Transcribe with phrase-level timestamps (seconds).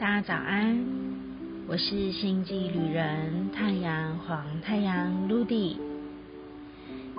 [0.00, 0.82] 大家早安，
[1.68, 5.76] 我是星际旅人太阳黄太阳 Ludy。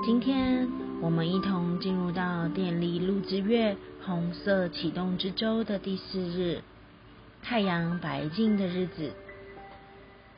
[0.04, 0.68] 今天
[1.00, 6.64] 我们一同进入到电力录之月红色启动之周的第四日，
[7.44, 9.14] 太阳白镜的日子。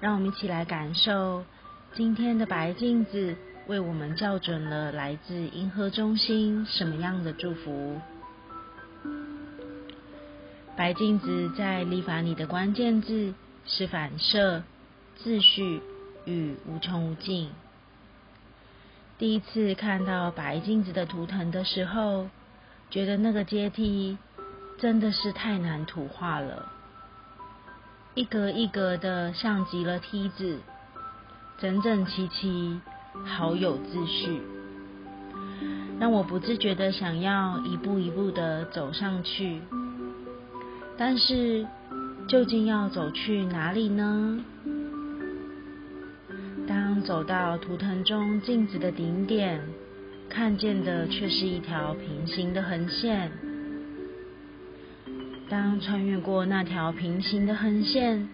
[0.02, 1.46] 让我们一起来感受
[1.96, 3.38] 今天的白镜子
[3.68, 8.02] 为我们校准了来自银河中心什么样的祝福。
[10.75, 13.35] 白镜子在立法里的关键字
[13.67, 14.64] 是反射、
[15.23, 15.81] 秩序
[16.25, 17.51] 与无穷无尽。
[19.19, 22.28] 第一次看到白镜子的图腾的时候，
[22.89, 24.17] 觉得那个阶梯
[24.79, 26.71] 真的是太难图画了，
[28.15, 30.59] 一格一格的像极了梯子，
[31.59, 32.81] 整整齐齐，
[33.23, 34.42] 好有秩序，
[36.00, 39.61] 让我不自觉的想要一步一步的走上去。
[40.97, 41.66] 但是，
[42.28, 44.44] 究竟要走去哪里呢？
[46.67, 49.62] 当走到图腾中镜子的顶点，
[50.30, 53.32] 看见的却是一条平行的横线。
[55.50, 58.30] 当穿越过那条平行的横线，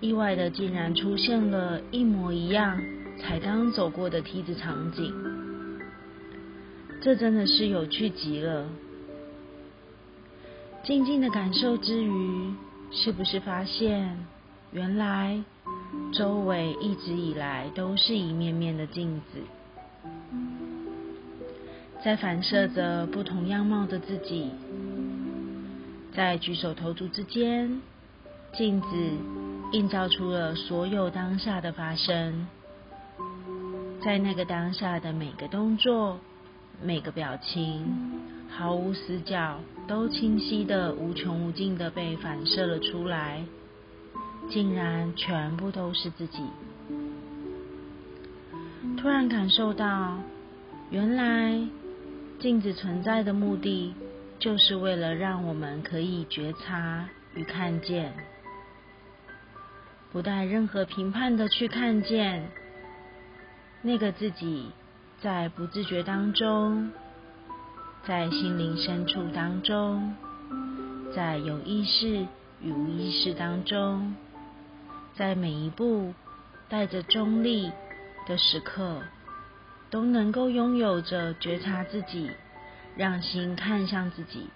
[0.00, 2.80] 意外的竟然出现了一模一样
[3.18, 5.12] 才刚走过的梯子场景，
[7.00, 8.66] 这真的是有趣极了。
[10.82, 12.54] 静静的感受之余，
[12.90, 14.16] 是不是发现
[14.72, 15.38] 原来
[16.12, 19.38] 周围一直以来都是一面面的镜子，
[22.02, 24.50] 在反射着不同样貌的自己，
[26.14, 27.80] 在举手投足之间，
[28.54, 28.88] 镜子
[29.72, 32.48] 映照出了所有当下的发生，
[34.02, 36.18] 在那个当下的每个动作、
[36.82, 37.84] 每个表情。
[38.50, 43.42] 毫无死角，都清晰的、无穷无尽的被反射了出来，
[44.50, 46.42] 竟然全部都是自己。
[48.98, 50.18] 突然感受到，
[50.90, 51.58] 原来
[52.38, 53.94] 镜子存在的目的，
[54.38, 58.12] 就是为了让我们可以觉察与看见，
[60.12, 62.50] 不带任何评判的去看见
[63.80, 64.70] 那个自己，
[65.22, 66.90] 在不自觉当中。
[68.06, 70.14] 在心灵深处当中，
[71.14, 72.26] 在有意识
[72.62, 74.16] 与无意识当中，
[75.14, 76.14] 在每一步
[76.68, 77.70] 带着中立
[78.26, 79.02] 的时刻，
[79.90, 82.30] 都能够拥有着觉察自己，
[82.96, 84.48] 让心看向自己，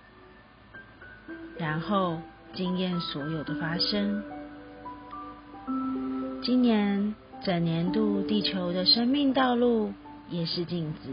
[1.58, 2.18] 然后
[2.54, 4.24] 经验所有的发生。
[6.42, 9.92] 今年整年度地球的生命道路
[10.30, 11.10] 也是镜子。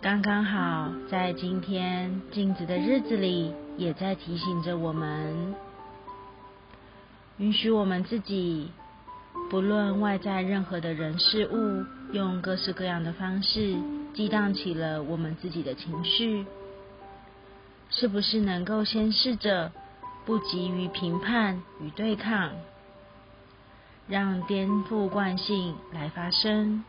[0.00, 5.56] 刚刚好，在今天镜子的日子里，也在提醒着我们，
[7.38, 8.70] 允许我们自己，
[9.50, 13.76] 不论外在任何的人事物，用各式各样的方式
[14.14, 16.46] 激荡起了我们自己的情绪，
[17.90, 19.72] 是不是能够先试着
[20.24, 22.52] 不急于评判与对抗，
[24.06, 26.84] 让颠覆惯性来发生？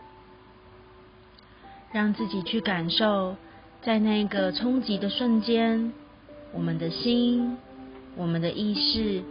[1.92, 3.36] 让自己去感受，
[3.82, 5.92] 在那个冲击的瞬间，
[6.54, 7.58] 我们的心、
[8.16, 9.24] 我们的意识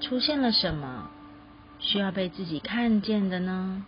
[0.00, 1.10] 出现了什么
[1.78, 3.84] 需要被自己看见的呢？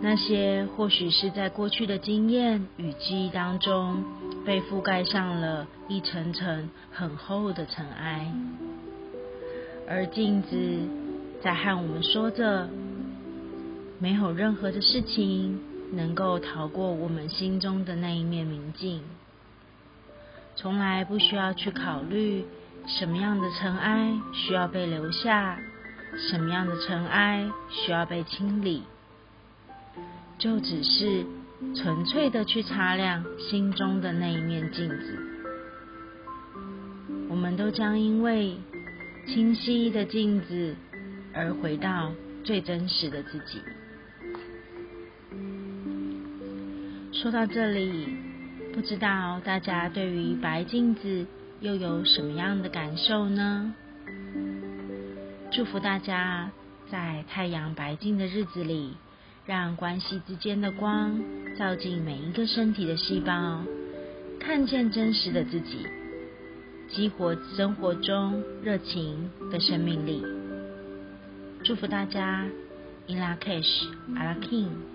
[0.00, 4.04] 那些或许是在过去的经验与记忆当中
[4.44, 8.30] 被覆盖上了一层层很厚的尘埃，
[9.88, 10.56] 而镜子
[11.42, 12.68] 在和我们说着，
[13.98, 15.58] 没有任何的事情。
[15.94, 19.02] 能够逃过我们心中的那一面明镜，
[20.56, 22.44] 从来不需要去考虑
[22.86, 25.58] 什么样的尘埃需要被留下，
[26.28, 28.82] 什么样的尘埃需要被清理，
[30.38, 31.24] 就只是
[31.74, 35.18] 纯粹的去擦亮心中的那一面镜子。
[37.30, 38.56] 我们都将因为
[39.26, 40.76] 清晰的镜子
[41.32, 42.12] 而回到
[42.44, 43.60] 最真实的自己。
[47.14, 48.08] 说到这里，
[48.74, 51.24] 不知道大家对于白镜子
[51.60, 53.72] 又有什么样的感受呢？
[55.52, 56.50] 祝福大家
[56.90, 58.94] 在太阳白镜的日子里，
[59.46, 61.22] 让关系之间的光
[61.56, 63.62] 照进每一个身体的细胞，
[64.40, 65.86] 看见真实的自己，
[66.90, 70.20] 激活生活中热情的生命力。
[71.62, 72.44] 祝福大家
[73.06, 73.84] ，In La Cash,
[74.16, 74.68] a La King。